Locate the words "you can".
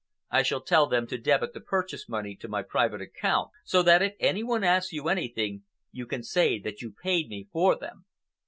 5.91-6.23